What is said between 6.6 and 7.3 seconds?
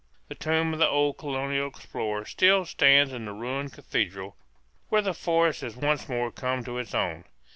to its own.